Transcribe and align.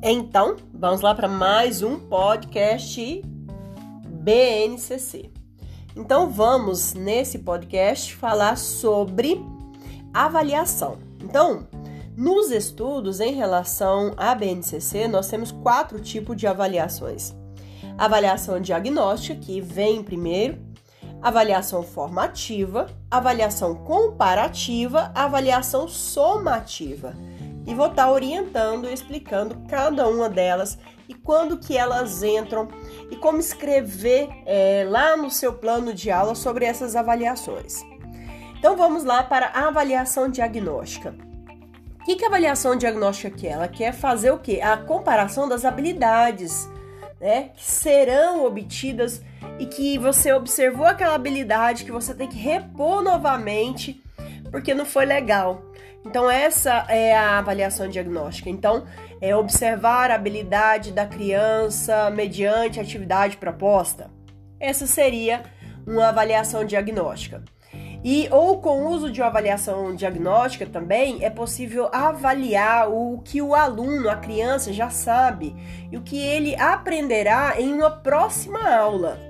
Então, 0.00 0.54
vamos 0.72 1.00
lá 1.00 1.12
para 1.12 1.26
mais 1.26 1.82
um 1.82 1.98
podcast 1.98 3.20
BNCC. 4.06 5.28
Então, 5.96 6.30
vamos 6.30 6.94
nesse 6.94 7.40
podcast 7.40 8.14
falar 8.14 8.56
sobre 8.56 9.44
avaliação. 10.14 10.98
Então, 11.20 11.66
nos 12.16 12.52
estudos 12.52 13.18
em 13.18 13.34
relação 13.34 14.14
à 14.16 14.36
BNCC, 14.36 15.08
nós 15.08 15.26
temos 15.28 15.50
quatro 15.50 15.98
tipos 15.98 16.36
de 16.36 16.46
avaliações: 16.46 17.34
avaliação 17.98 18.60
diagnóstica, 18.60 19.40
que 19.40 19.60
vem 19.60 20.04
primeiro, 20.04 20.58
avaliação 21.20 21.82
formativa, 21.82 22.86
avaliação 23.10 23.74
comparativa, 23.74 25.10
avaliação 25.12 25.88
somativa 25.88 27.16
e 27.68 27.74
vou 27.74 27.88
estar 27.88 28.06
tá 28.06 28.10
orientando, 28.10 28.88
explicando 28.88 29.62
cada 29.68 30.08
uma 30.08 30.26
delas 30.28 30.78
e 31.06 31.12
quando 31.12 31.58
que 31.58 31.76
elas 31.76 32.22
entram 32.22 32.66
e 33.10 33.16
como 33.16 33.38
escrever 33.38 34.30
é, 34.46 34.86
lá 34.88 35.18
no 35.18 35.30
seu 35.30 35.52
plano 35.52 35.92
de 35.92 36.10
aula 36.10 36.34
sobre 36.34 36.64
essas 36.64 36.96
avaliações. 36.96 37.82
Então 38.58 38.74
vamos 38.74 39.04
lá 39.04 39.22
para 39.22 39.48
a 39.48 39.68
avaliação 39.68 40.30
diagnóstica. 40.30 41.14
O 42.00 42.04
que, 42.04 42.16
que 42.16 42.24
a 42.24 42.28
avaliação 42.28 42.74
diagnóstica 42.74 43.36
quer? 43.36 43.50
Ela 43.50 43.68
quer 43.68 43.92
fazer 43.92 44.30
o 44.30 44.38
quê? 44.38 44.60
A 44.62 44.78
comparação 44.78 45.46
das 45.46 45.66
habilidades 45.66 46.66
né, 47.20 47.50
que 47.54 47.64
serão 47.70 48.46
obtidas 48.46 49.20
e 49.58 49.66
que 49.66 49.98
você 49.98 50.32
observou 50.32 50.86
aquela 50.86 51.14
habilidade 51.14 51.84
que 51.84 51.92
você 51.92 52.14
tem 52.14 52.28
que 52.28 52.38
repor 52.38 53.02
novamente 53.02 54.02
porque 54.50 54.72
não 54.72 54.86
foi 54.86 55.04
legal. 55.04 55.67
Então, 56.04 56.30
essa 56.30 56.86
é 56.88 57.16
a 57.16 57.38
avaliação 57.38 57.88
diagnóstica. 57.88 58.48
Então, 58.48 58.84
é 59.20 59.34
observar 59.34 60.10
a 60.10 60.14
habilidade 60.14 60.92
da 60.92 61.06
criança 61.06 62.10
mediante 62.10 62.78
a 62.78 62.82
atividade 62.82 63.36
proposta. 63.36 64.10
Essa 64.60 64.86
seria 64.86 65.42
uma 65.86 66.08
avaliação 66.08 66.64
diagnóstica. 66.64 67.42
E 68.04 68.28
ou 68.30 68.60
com 68.60 68.84
o 68.84 68.90
uso 68.90 69.10
de 69.10 69.20
uma 69.20 69.26
avaliação 69.26 69.94
diagnóstica 69.94 70.64
também 70.66 71.24
é 71.24 71.30
possível 71.30 71.88
avaliar 71.92 72.88
o 72.88 73.20
que 73.24 73.42
o 73.42 73.54
aluno, 73.54 74.08
a 74.08 74.16
criança 74.16 74.72
já 74.72 74.88
sabe 74.88 75.54
e 75.90 75.96
o 75.96 76.02
que 76.02 76.16
ele 76.16 76.54
aprenderá 76.56 77.60
em 77.60 77.72
uma 77.72 77.90
próxima 77.90 78.60
aula. 78.72 79.27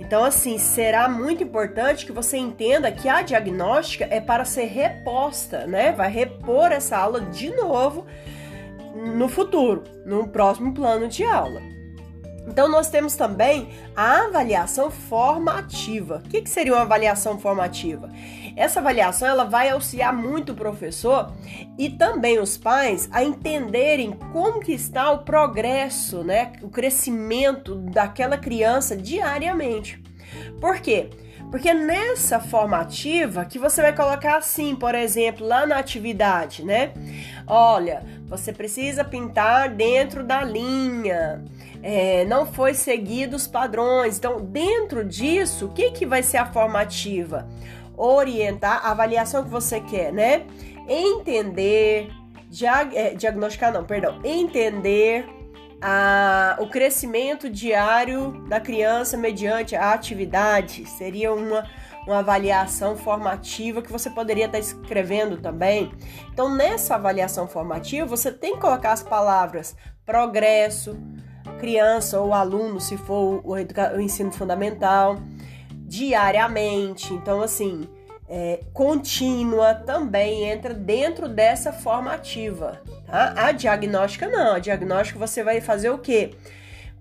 Então, 0.00 0.24
assim, 0.24 0.58
será 0.58 1.08
muito 1.08 1.42
importante 1.42 2.06
que 2.06 2.12
você 2.12 2.36
entenda 2.36 2.90
que 2.90 3.08
a 3.08 3.20
diagnóstica 3.20 4.06
é 4.10 4.20
para 4.20 4.44
ser 4.44 4.66
reposta, 4.66 5.66
né? 5.66 5.92
Vai 5.92 6.10
repor 6.10 6.70
essa 6.70 6.96
aula 6.96 7.20
de 7.20 7.50
novo 7.54 8.06
no 8.94 9.28
futuro, 9.28 9.84
no 10.06 10.28
próximo 10.28 10.72
plano 10.72 11.08
de 11.08 11.24
aula. 11.24 11.60
Então, 12.46 12.68
nós 12.68 12.88
temos 12.88 13.14
também 13.14 13.68
a 13.94 14.24
avaliação 14.24 14.90
formativa. 14.90 16.22
O 16.24 16.28
que, 16.28 16.40
que 16.40 16.48
seria 16.48 16.72
uma 16.72 16.82
avaliação 16.82 17.38
formativa? 17.38 18.08
Essa 18.58 18.80
avaliação 18.80 19.28
ela 19.28 19.44
vai 19.44 19.70
auxiliar 19.70 20.12
muito 20.12 20.50
o 20.50 20.56
professor 20.56 21.32
e 21.78 21.88
também 21.88 22.40
os 22.40 22.58
pais 22.58 23.08
a 23.12 23.22
entenderem 23.22 24.10
como 24.32 24.58
que 24.58 24.72
está 24.72 25.12
o 25.12 25.18
progresso, 25.18 26.24
né, 26.24 26.52
o 26.60 26.68
crescimento 26.68 27.76
daquela 27.76 28.36
criança 28.36 28.96
diariamente. 28.96 30.02
Por 30.60 30.80
quê? 30.80 31.08
Porque 31.52 31.72
nessa 31.72 32.40
formativa 32.40 33.44
que 33.44 33.60
você 33.60 33.80
vai 33.80 33.94
colocar 33.94 34.36
assim, 34.36 34.74
por 34.74 34.92
exemplo, 34.92 35.46
lá 35.46 35.64
na 35.64 35.78
atividade, 35.78 36.64
né? 36.64 36.92
Olha, 37.46 38.02
você 38.26 38.52
precisa 38.52 39.04
pintar 39.04 39.70
dentro 39.70 40.22
da 40.24 40.42
linha. 40.42 41.42
É, 41.82 42.24
não 42.26 42.44
foi 42.44 42.74
seguido 42.74 43.36
os 43.36 43.46
padrões. 43.46 44.18
Então, 44.18 44.40
dentro 44.40 45.04
disso, 45.04 45.66
o 45.66 45.68
que, 45.70 45.92
que 45.92 46.04
vai 46.04 46.22
ser 46.22 46.36
a 46.36 46.44
formativa? 46.44 47.48
Orientar 47.98 48.86
a 48.86 48.92
avaliação 48.92 49.42
que 49.42 49.50
você 49.50 49.80
quer, 49.80 50.12
né? 50.12 50.46
Entender, 50.88 52.08
diag 52.48 52.96
é, 52.96 53.14
diagnosticar, 53.14 53.72
não, 53.72 53.84
perdão, 53.84 54.20
entender 54.24 55.26
a, 55.80 56.56
o 56.60 56.68
crescimento 56.68 57.48
diário 57.48 58.44
da 58.48 58.60
criança 58.60 59.16
mediante 59.16 59.76
a 59.76 59.92
atividade. 59.92 60.86
Seria 60.86 61.32
uma, 61.32 61.66
uma 62.06 62.18
avaliação 62.18 62.96
formativa 62.96 63.82
que 63.82 63.92
você 63.92 64.10
poderia 64.10 64.46
estar 64.46 64.58
escrevendo 64.58 65.38
também. 65.38 65.92
Então, 66.32 66.54
nessa 66.54 66.94
avaliação 66.94 67.46
formativa, 67.46 68.06
você 68.06 68.32
tem 68.32 68.54
que 68.54 68.60
colocar 68.60 68.92
as 68.92 69.02
palavras 69.02 69.76
progresso, 70.04 70.98
criança 71.58 72.20
ou 72.20 72.32
aluno, 72.32 72.80
se 72.80 72.96
for 72.96 73.42
o, 73.44 73.52
o 73.52 74.00
ensino 74.00 74.32
fundamental, 74.32 75.16
diariamente. 75.88 77.14
Então, 77.14 77.40
assim, 77.40 77.88
é, 78.28 78.60
contínua 78.74 79.74
também 79.74 80.44
entra 80.44 80.74
dentro 80.74 81.28
dessa 81.28 81.72
formativa. 81.72 82.82
Tá? 83.06 83.34
A 83.36 83.52
diagnóstica 83.52 84.28
não. 84.28 84.54
A 84.54 84.58
diagnóstica 84.58 85.18
você 85.18 85.42
vai 85.42 85.60
fazer 85.62 85.88
o 85.88 85.98
quê? 85.98 86.32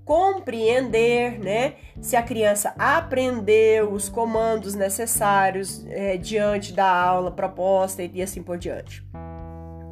Compreender, 0.06 1.38
né? 1.38 1.74
Se 2.02 2.16
a 2.16 2.24
criança 2.24 2.74
aprendeu 2.80 3.92
os 3.92 4.08
comandos 4.08 4.74
necessários 4.74 5.86
é, 5.90 6.16
diante 6.16 6.72
da 6.72 6.90
aula 6.90 7.30
proposta 7.30 8.02
e 8.02 8.22
assim 8.22 8.42
por 8.42 8.58
diante. 8.58 9.04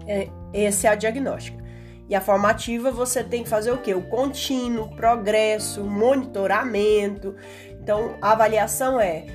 É, 0.07 0.29
essa 0.53 0.87
é 0.87 0.91
a 0.91 0.95
diagnóstica. 0.95 1.64
E 2.07 2.15
a 2.15 2.21
formativa 2.21 2.91
você 2.91 3.23
tem 3.23 3.43
que 3.43 3.49
fazer 3.49 3.71
o 3.71 3.79
quê? 3.79 3.93
O 3.93 4.03
contínuo, 4.03 4.95
progresso, 4.95 5.83
monitoramento. 5.83 7.35
Então, 7.81 8.15
a 8.21 8.31
avaliação 8.31 8.99
é 8.99 9.25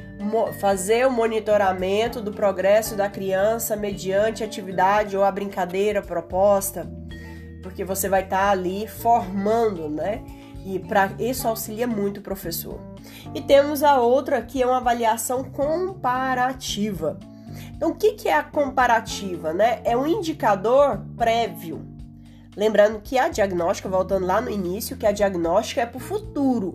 fazer 0.60 1.06
o 1.06 1.10
monitoramento 1.10 2.20
do 2.20 2.32
progresso 2.32 2.94
da 2.94 3.08
criança 3.08 3.74
mediante 3.74 4.44
atividade 4.44 5.16
ou 5.16 5.24
a 5.24 5.32
brincadeira 5.32 6.02
proposta, 6.02 6.90
porque 7.62 7.84
você 7.84 8.08
vai 8.08 8.22
estar 8.22 8.38
tá 8.38 8.50
ali 8.50 8.86
formando, 8.86 9.88
né? 9.88 10.22
E 10.64 10.78
para 10.78 11.10
isso 11.18 11.48
auxilia 11.48 11.86
muito 11.86 12.18
o 12.18 12.22
professor. 12.22 12.78
E 13.34 13.40
temos 13.40 13.82
a 13.82 13.98
outra 13.98 14.42
que 14.42 14.62
é 14.62 14.66
uma 14.66 14.76
avaliação 14.76 15.42
comparativa. 15.42 17.18
Então, 17.74 17.90
o 17.90 17.94
que, 17.94 18.12
que 18.12 18.28
é 18.28 18.34
a 18.34 18.42
comparativa? 18.42 19.54
Né? 19.54 19.80
É 19.84 19.96
um 19.96 20.06
indicador 20.06 21.02
prévio. 21.16 21.89
Lembrando 22.56 23.00
que 23.00 23.18
a 23.18 23.28
diagnóstica, 23.28 23.88
voltando 23.88 24.26
lá 24.26 24.40
no 24.40 24.50
início, 24.50 24.96
que 24.96 25.06
a 25.06 25.12
diagnóstica 25.12 25.80
é 25.80 25.86
para 25.86 25.98
o 25.98 26.00
futuro. 26.00 26.74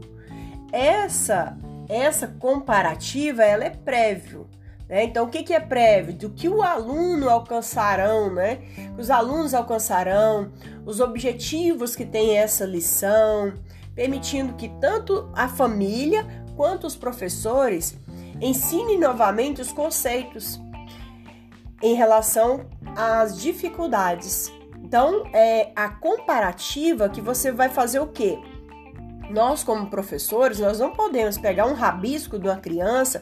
Essa 0.71 1.57
essa 1.87 2.27
comparativa 2.27 3.43
ela 3.43 3.63
é 3.63 3.69
prévio. 3.69 4.47
Né? 4.87 5.03
Então, 5.03 5.25
o 5.25 5.29
que, 5.29 5.43
que 5.43 5.53
é 5.53 5.59
prévio? 5.59 6.13
Do 6.13 6.29
que 6.29 6.47
o 6.49 6.61
aluno 6.61 7.29
alcançarão, 7.29 8.33
né? 8.33 8.59
Os 8.97 9.09
alunos 9.09 9.53
alcançarão, 9.53 10.51
os 10.85 10.99
objetivos 10.99 11.95
que 11.95 12.05
tem 12.05 12.37
essa 12.37 12.65
lição, 12.65 13.53
permitindo 13.93 14.53
que 14.53 14.69
tanto 14.79 15.29
a 15.33 15.47
família 15.47 16.25
quanto 16.55 16.87
os 16.87 16.95
professores 16.95 17.97
ensinem 18.41 18.99
novamente 18.99 19.61
os 19.61 19.71
conceitos 19.71 20.59
em 21.81 21.93
relação 21.93 22.65
às 22.95 23.39
dificuldades. 23.39 24.51
Então, 24.95 25.25
é 25.33 25.73
a 25.75 25.89
comparativa 25.89 27.09
que 27.09 27.19
você 27.19 27.51
vai 27.51 27.67
fazer 27.67 27.99
o 27.99 28.07
quê? 28.07 28.39
Nós, 29.29 29.61
como 29.61 29.89
professores, 29.89 30.57
nós 30.57 30.79
não 30.79 30.93
podemos 30.93 31.37
pegar 31.37 31.65
um 31.65 31.73
rabisco 31.73 32.39
de 32.39 32.47
uma 32.47 32.55
criança 32.55 33.21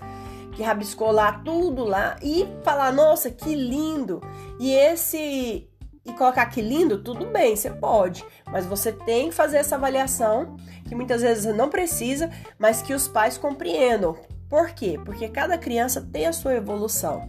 que 0.51 0.61
rabiscou 0.61 1.11
lá 1.11 1.41
tudo 1.43 1.83
lá 1.83 2.15
e 2.21 2.47
falar, 2.63 2.93
nossa, 2.93 3.31
que 3.31 3.55
lindo! 3.55 4.21
E 4.59 4.71
esse 4.71 5.67
e 6.05 6.13
colocar 6.13 6.45
que 6.45 6.61
lindo, 6.61 7.01
tudo 7.01 7.25
bem, 7.25 7.55
você 7.55 7.71
pode, 7.71 8.23
mas 8.51 8.67
você 8.67 8.91
tem 8.91 9.29
que 9.29 9.35
fazer 9.35 9.57
essa 9.57 9.75
avaliação 9.75 10.55
que 10.87 10.93
muitas 10.93 11.23
vezes 11.23 11.55
não 11.55 11.69
precisa, 11.69 12.29
mas 12.59 12.83
que 12.83 12.93
os 12.93 13.07
pais 13.07 13.35
compreendam. 13.35 14.15
Por 14.47 14.69
quê? 14.73 14.99
Porque 15.03 15.27
cada 15.27 15.57
criança 15.57 16.07
tem 16.13 16.27
a 16.27 16.33
sua 16.33 16.53
evolução. 16.53 17.27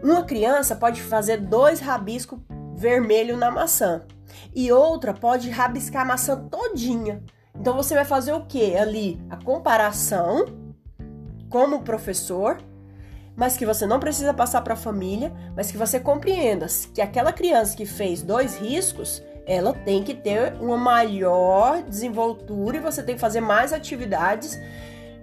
Uma 0.00 0.22
criança 0.22 0.76
pode 0.76 1.02
fazer 1.02 1.38
dois 1.38 1.80
rabiscos 1.80 2.38
vermelho 2.82 3.36
na 3.36 3.48
maçã 3.48 4.02
e 4.52 4.72
outra 4.72 5.14
pode 5.14 5.48
rabiscar 5.48 6.02
a 6.02 6.06
maçã 6.06 6.36
todinha. 6.48 7.22
Então 7.54 7.76
você 7.76 7.94
vai 7.94 8.04
fazer 8.04 8.32
o 8.32 8.44
que 8.44 8.76
ali? 8.76 9.22
A 9.30 9.36
comparação 9.36 10.46
como 11.48 11.82
professor, 11.82 12.58
mas 13.36 13.56
que 13.56 13.64
você 13.64 13.86
não 13.86 14.00
precisa 14.00 14.34
passar 14.34 14.62
para 14.62 14.74
a 14.74 14.76
família, 14.76 15.32
mas 15.54 15.70
que 15.70 15.78
você 15.78 16.00
compreenda 16.00 16.66
que 16.92 17.00
aquela 17.00 17.32
criança 17.32 17.76
que 17.76 17.86
fez 17.86 18.20
dois 18.20 18.56
riscos, 18.56 19.22
ela 19.46 19.72
tem 19.72 20.02
que 20.02 20.14
ter 20.14 20.54
uma 20.60 20.76
maior 20.76 21.82
desenvoltura 21.82 22.78
e 22.78 22.80
você 22.80 23.00
tem 23.00 23.14
que 23.14 23.20
fazer 23.20 23.40
mais 23.40 23.72
atividades 23.72 24.58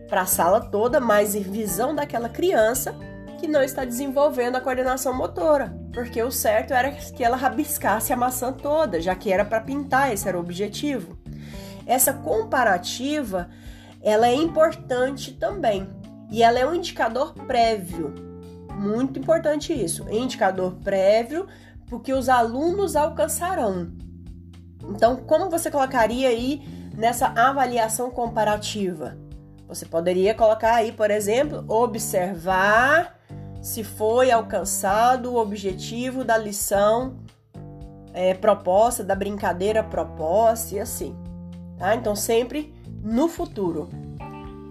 para 0.07 0.21
a 0.21 0.25
sala 0.25 0.61
toda, 0.61 0.99
mais 0.99 1.35
visão 1.35 1.93
daquela 1.93 2.29
criança 2.29 2.95
que 3.37 3.47
não 3.47 3.61
está 3.61 3.83
desenvolvendo 3.83 4.55
a 4.55 4.61
coordenação 4.61 5.13
motora, 5.13 5.78
porque 5.93 6.21
o 6.21 6.31
certo 6.31 6.73
era 6.73 6.91
que 6.91 7.23
ela 7.23 7.35
rabiscasse 7.35 8.13
a 8.13 8.17
maçã 8.17 8.53
toda, 8.53 9.01
já 9.01 9.15
que 9.15 9.31
era 9.31 9.43
para 9.43 9.61
pintar, 9.61 10.13
esse 10.13 10.27
era 10.27 10.37
o 10.37 10.41
objetivo. 10.41 11.17
Essa 11.85 12.13
comparativa, 12.13 13.49
ela 14.01 14.27
é 14.27 14.33
importante 14.35 15.33
também, 15.33 15.87
e 16.31 16.43
ela 16.43 16.59
é 16.59 16.65
um 16.65 16.75
indicador 16.75 17.33
prévio. 17.33 18.13
Muito 18.73 19.19
importante 19.19 19.73
isso, 19.73 20.07
indicador 20.09 20.75
prévio 20.83 21.47
porque 21.89 22.13
os 22.13 22.29
alunos 22.29 22.95
alcançarão. 22.95 23.91
Então, 24.89 25.17
como 25.17 25.49
você 25.49 25.69
colocaria 25.69 26.29
aí 26.29 26.61
nessa 26.95 27.27
avaliação 27.27 28.11
comparativa? 28.11 29.17
Você 29.67 29.85
poderia 29.85 30.33
colocar 30.33 30.75
aí, 30.75 30.91
por 30.91 31.11
exemplo, 31.11 31.65
observar 31.67 33.18
se 33.61 33.83
foi 33.83 34.31
alcançado 34.31 35.33
o 35.33 35.37
objetivo 35.37 36.23
da 36.23 36.37
lição 36.37 37.17
é, 38.13 38.33
proposta, 38.33 39.03
da 39.03 39.15
brincadeira 39.15 39.83
proposta 39.83 40.75
e 40.75 40.79
assim. 40.79 41.15
Tá? 41.77 41.95
Então, 41.95 42.15
sempre 42.15 42.73
no 43.01 43.27
futuro. 43.27 43.89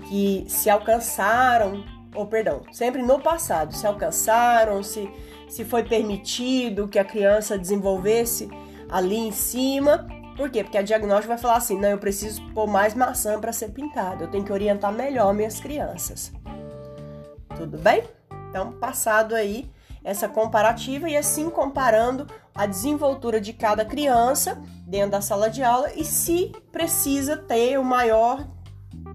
Que 0.09 0.47
se 0.49 0.71
alcançaram, 0.71 1.85
ou 2.15 2.27
perdão, 2.27 2.63
sempre 2.73 3.03
no 3.03 3.21
passado, 3.21 3.75
se 3.75 3.87
alcançaram, 3.87 4.83
se, 4.83 5.11
se 5.49 5.65
foi 5.65 5.83
permitido 5.85 6.89
que 6.89 6.99
a 6.99 7.05
criança 7.05 7.59
desenvolvesse 7.59 8.49
ali 8.89 9.17
em 9.17 9.33
cima. 9.33 10.07
Por 10.35 10.51
quê? 10.51 10.63
Porque 10.63 10.79
a 10.79 10.83
diagnóstica 10.83 11.29
vai 11.29 11.39
falar 11.39 11.57
assim: 11.57 11.79
não, 11.79 11.91
eu 11.91 11.99
preciso 11.99 12.41
pôr 12.55 12.67
mais 12.67 12.95
maçã 12.95 13.39
para 13.39 13.53
ser 13.53 13.69
pintado, 13.71 14.25
eu 14.25 14.31
tenho 14.31 14.45
que 14.45 14.53
orientar 14.53 14.93
melhor 14.93 15.35
minhas 15.35 15.61
crianças. 15.61 16.33
Tudo 17.55 17.77
bem? 17.77 18.03
Então, 18.59 18.73
passado 18.73 19.37
aí 19.37 19.71
essa 20.03 20.29
comparativa 20.29 21.09
e 21.09 21.17
assim 21.17 21.49
comparando 21.49 22.27
a 22.53 22.67
desenvoltura 22.67 23.41
de 23.41 23.53
cada 23.53 23.85
criança 23.85 24.61
dentro 24.85 25.13
da 25.13 25.21
sala 25.21 25.49
de 25.49 25.63
aula 25.63 25.93
e 25.95 26.05
se 26.05 26.51
precisa 26.73 27.37
ter 27.37 27.79
o 27.79 27.85
maior 27.85 28.45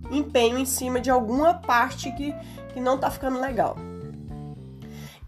empenho 0.10 0.58
em 0.58 0.66
cima 0.66 1.02
de 1.02 1.10
alguma 1.10 1.56
parte 1.56 2.10
que, 2.14 2.34
que 2.74 2.80
não 2.80 2.96
está 2.96 3.12
ficando 3.12 3.38
legal. 3.38 3.76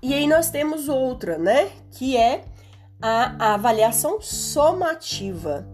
E 0.01 0.13
aí 0.13 0.27
nós 0.27 0.49
temos 0.49 0.87
outra, 0.87 1.37
né? 1.37 1.69
Que 1.91 2.15
é 2.15 2.45
a 3.01 3.55
avaliação 3.55 4.21
somativa. 4.21 5.67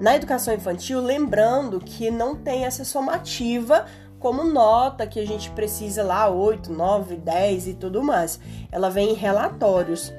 Na 0.00 0.16
educação 0.16 0.54
infantil, 0.54 0.98
lembrando 1.00 1.78
que 1.78 2.10
não 2.10 2.34
tem 2.36 2.64
essa 2.64 2.84
somativa 2.84 3.84
como 4.22 4.44
nota 4.44 5.04
que 5.04 5.18
a 5.18 5.26
gente 5.26 5.50
precisa 5.50 6.04
lá 6.04 6.28
8, 6.28 6.72
9, 6.72 7.16
10 7.16 7.66
e 7.66 7.74
tudo 7.74 8.02
mais. 8.04 8.38
Ela 8.70 8.88
vem 8.88 9.10
em 9.10 9.14
relatórios, 9.14 10.14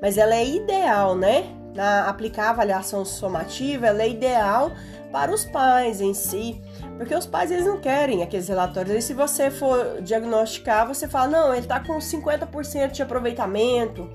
mas 0.00 0.18
ela 0.18 0.34
é 0.34 0.46
ideal, 0.46 1.16
né? 1.16 1.46
Na 1.74 2.06
aplicar 2.06 2.48
a 2.48 2.50
avaliação 2.50 3.04
somativa, 3.04 3.86
ela 3.86 4.02
é 4.02 4.08
ideal 4.08 4.70
para 5.10 5.32
os 5.32 5.44
pais 5.46 6.02
em 6.02 6.12
si, 6.12 6.60
porque 6.98 7.14
os 7.14 7.26
pais 7.26 7.50
eles 7.50 7.64
não 7.64 7.80
querem 7.80 8.22
aqueles 8.22 8.48
relatórios. 8.48 8.94
E 8.94 9.00
se 9.00 9.14
você 9.14 9.50
for 9.50 10.02
diagnosticar, 10.02 10.86
você 10.86 11.08
fala: 11.08 11.28
"Não, 11.28 11.52
ele 11.52 11.62
está 11.62 11.80
com 11.80 11.98
50% 11.98 12.92
de 12.92 13.02
aproveitamento, 13.02 14.08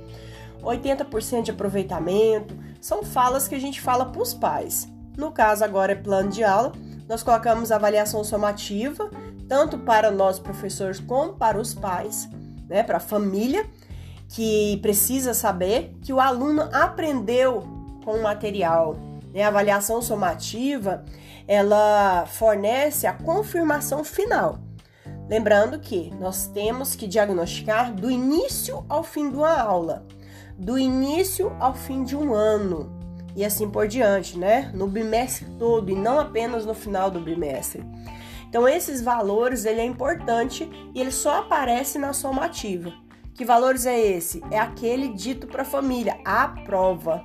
80% 0.62 1.46
de 1.46 1.52
aproveitamento". 1.52 2.56
São 2.80 3.04
falas 3.04 3.48
que 3.48 3.56
a 3.56 3.60
gente 3.60 3.82
fala 3.82 4.06
para 4.06 4.22
os 4.22 4.34
pais. 4.34 4.88
No 5.18 5.32
caso 5.32 5.64
agora 5.64 5.92
é 5.92 5.96
plano 5.96 6.30
de 6.30 6.44
aula, 6.44 6.72
nós 7.08 7.24
colocamos 7.24 7.72
avaliação 7.72 8.24
somativa 8.24 9.10
tanto 9.52 9.78
para 9.80 10.10
nós 10.10 10.40
professores 10.40 10.98
como 11.02 11.34
para 11.34 11.60
os 11.60 11.74
pais, 11.74 12.30
né, 12.70 12.84
para 12.84 12.96
a 12.96 13.02
família, 13.02 13.66
que 14.30 14.80
precisa 14.82 15.34
saber 15.34 15.94
que 16.02 16.14
o 16.14 16.22
aluno 16.22 16.70
aprendeu 16.72 17.62
com 18.06 18.14
o 18.14 18.24
material. 18.24 18.96
Né? 19.34 19.44
A 19.44 19.50
avaliação 19.50 20.02
somativa, 20.02 21.04
ela 21.46 22.26
fornece 22.28 23.06
a 23.06 23.12
confirmação 23.12 24.06
final. 24.06 24.58
Lembrando 25.28 25.80
que 25.80 26.14
nós 26.18 26.48
temos 26.48 26.96
que 26.96 27.06
diagnosticar 27.06 27.94
do 27.94 28.10
início 28.10 28.86
ao 28.88 29.04
fim 29.04 29.30
de 29.30 29.36
uma 29.36 29.60
aula, 29.60 30.06
do 30.58 30.80
início 30.80 31.54
ao 31.60 31.74
fim 31.74 32.06
de 32.06 32.16
um 32.16 32.34
ano 32.34 32.90
e 33.36 33.44
assim 33.44 33.70
por 33.70 33.86
diante, 33.86 34.38
né? 34.38 34.72
No 34.74 34.88
bimestre 34.88 35.46
todo 35.60 35.92
e 35.92 35.96
não 35.96 36.22
apenas 36.22 36.66
no 36.66 36.74
final 36.74 37.12
do 37.12 37.20
bimestre. 37.20 37.84
Então 38.52 38.68
esses 38.68 39.02
valores 39.02 39.64
ele 39.64 39.80
é 39.80 39.86
importante 39.86 40.70
e 40.94 41.00
ele 41.00 41.10
só 41.10 41.40
aparece 41.40 41.98
na 41.98 42.12
somativa. 42.12 42.92
Que 43.34 43.46
valores 43.46 43.86
é 43.86 43.98
esse? 43.98 44.44
É 44.52 44.60
aquele 44.60 45.08
dito 45.14 45.48
para 45.48 45.62
a 45.62 45.66
família, 45.66 46.20
a 46.26 46.50
prova. 46.50 47.24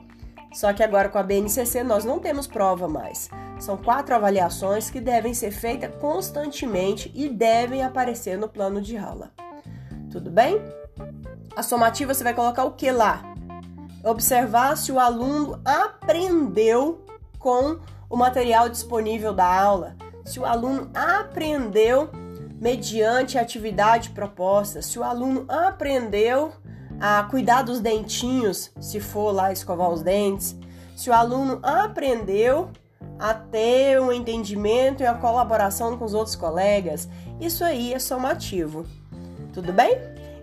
Só 0.53 0.73
que 0.73 0.85
agora 0.85 1.09
com 1.09 1.19
a 1.19 1.25
BNCC 1.25 1.83
nós 1.83 2.05
não 2.05 2.21
temos 2.21 2.47
prova 2.47 2.87
mais. 2.87 3.29
São 3.59 3.77
quatro 3.77 4.15
avaliações 4.15 4.89
que 4.89 5.01
devem 5.01 5.35
ser 5.35 5.51
feitas 5.51 5.93
constantemente 5.97 7.11
e 7.13 7.29
devem 7.29 7.83
aparecer 7.83 8.39
no 8.39 8.49
plano 8.49 8.81
de 8.81 8.97
aula. 8.97 9.33
Tudo 10.13 10.31
bem? 10.31 10.63
A 11.57 11.63
somativa 11.65 12.15
você 12.15 12.23
vai 12.23 12.35
colocar 12.35 12.63
o 12.63 12.75
que 12.75 12.89
lá? 12.93 13.25
Observar 14.05 14.77
se 14.77 14.93
o 14.93 15.01
aluno 15.01 15.61
aprendeu 15.65 17.05
com 17.37 17.81
o 18.09 18.17
material 18.17 18.69
disponível 18.69 19.35
da 19.35 19.53
aula 19.53 19.97
se 20.27 20.41
o 20.41 20.45
aluno 20.45 20.91
aprendeu 20.93 22.11
mediante 22.61 23.39
a 23.39 23.43
atividade 23.43 24.11
proposta, 24.11 24.83
se 24.83 24.99
o 24.99 25.05
aluno 25.05 25.45
aprendeu 25.49 26.53
a 27.01 27.23
cuidar 27.31 27.63
dos 27.63 27.81
dentinhos, 27.81 28.73
se 28.81 28.99
for 28.99 29.31
lá 29.31 29.53
escovar 29.53 29.89
os 29.91 30.03
dentes, 30.03 30.57
se 30.97 31.09
o 31.09 31.13
aluno 31.13 31.61
aprendeu 31.63 32.71
a 33.19 33.33
ter 33.33 34.01
um 34.01 34.11
entendimento 34.11 35.03
e 35.03 35.07
a 35.07 35.15
colaboração 35.15 35.97
com 35.97 36.05
os 36.05 36.13
outros 36.13 36.35
colegas, 36.35 37.09
isso 37.41 37.63
aí 37.63 37.95
é 37.95 37.99
somativo. 37.99 38.85
Tudo 39.53 39.73
bem? 39.73 39.97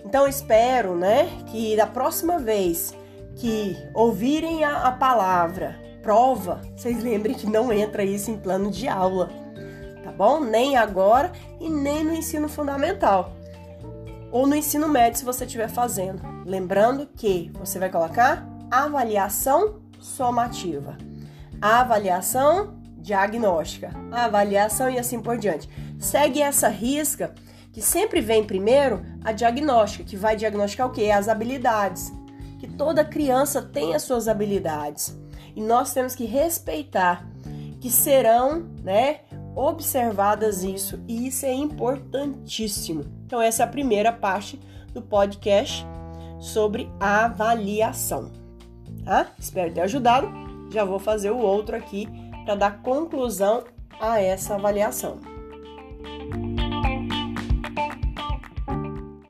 Então 0.06 0.28
espero, 0.28 0.96
né, 0.96 1.28
que 1.48 1.76
da 1.76 1.88
próxima 1.88 2.40
vez 2.40 2.96
que 3.36 3.76
ouvirem 3.94 4.64
a, 4.64 4.88
a 4.88 4.92
palavra 4.92 5.76
prova, 6.02 6.62
vocês 6.76 7.04
lembrem 7.04 7.36
que 7.36 7.48
não 7.48 7.74
entra 7.74 8.04
isso 8.04 8.30
em 8.30 8.38
plano 8.38 8.70
de 8.70 8.88
aula 8.88 9.43
bom? 10.14 10.40
Nem 10.40 10.78
agora 10.78 11.32
e 11.60 11.70
nem 11.70 12.04
no 12.04 12.14
ensino 12.14 12.48
fundamental. 12.48 13.34
Ou 14.32 14.48
no 14.48 14.56
ensino 14.56 14.88
médio, 14.88 15.20
se 15.20 15.26
você 15.26 15.46
estiver 15.46 15.70
fazendo. 15.70 16.22
Lembrando 16.46 17.06
que 17.06 17.52
você 17.54 17.78
vai 17.78 17.90
colocar 17.90 18.48
avaliação 18.72 19.82
somativa, 20.00 20.98
avaliação 21.62 22.82
diagnóstica, 22.98 23.92
avaliação 24.12 24.90
e 24.90 24.98
assim 24.98 25.20
por 25.20 25.38
diante. 25.38 25.70
Segue 26.00 26.42
essa 26.42 26.70
risca 26.70 27.34
que 27.72 27.82
sempre 27.82 28.22
vem 28.22 28.44
primeiro 28.44 29.04
a 29.24 29.32
diagnóstica, 29.32 30.04
que 30.04 30.16
vai 30.16 30.36
diagnosticar 30.36 30.88
o 30.88 30.92
que? 30.92 31.12
As 31.12 31.28
habilidades. 31.28 32.12
Que 32.60 32.68
toda 32.68 33.04
criança 33.04 33.62
tem 33.62 33.94
as 33.94 34.04
suas 34.04 34.28
habilidades. 34.28 35.18
E 35.56 35.62
nós 35.62 35.94
temos 35.94 36.16
que 36.16 36.26
respeitar 36.26 37.28
que 37.82 37.92
serão, 37.92 38.66
né, 38.82 39.20
observadas 39.56 40.64
isso, 40.64 41.04
e 41.08 41.28
isso 41.28 41.46
é 41.46 41.54
importantíssimo. 41.54 43.06
Então, 43.26 43.42
essa 43.42 43.64
é 43.64 43.66
a 43.66 43.70
primeira 43.70 44.12
parte 44.12 44.60
do 44.94 45.02
podcast 45.02 45.86
sobre 46.40 46.90
avaliação. 47.00 48.32
Tá? 49.04 49.28
Espero 49.38 49.74
ter 49.74 49.82
ajudado. 49.82 50.28
Já 50.72 50.84
vou 50.84 51.00
fazer 51.00 51.32
o 51.32 51.38
outro 51.38 51.76
aqui 51.76 52.08
para 52.46 52.56
dar 52.56 52.82
conclusão 52.82 53.64
a 54.00 54.20
essa 54.20 54.56
avaliação. 54.56 55.20